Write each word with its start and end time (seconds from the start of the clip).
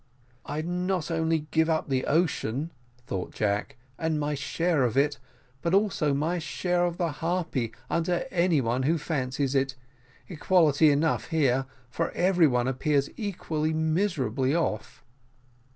"I'd 0.47 0.65
not 0.65 1.11
only 1.11 1.45
give 1.51 1.69
up 1.69 1.87
the 1.87 2.05
ocean," 2.07 2.71
thought 3.05 3.35
Jack, 3.35 3.77
"and 3.99 4.19
my 4.19 4.33
share 4.33 4.81
of 4.81 4.97
it, 4.97 5.19
but 5.61 5.75
also 5.75 6.11
my 6.11 6.39
share 6.39 6.85
of 6.87 6.97
the 6.97 7.11
Harpy, 7.11 7.71
unto 7.87 8.21
any 8.31 8.61
one 8.61 8.81
who 8.81 8.97
fancies 8.97 9.53
it. 9.53 9.75
Equality 10.27 10.89
enough 10.89 11.27
here! 11.27 11.67
for 11.91 12.09
every 12.13 12.47
one 12.47 12.67
appears 12.67 13.11
equally 13.15 13.73
miserably 13.73 14.55
off." 14.55 15.03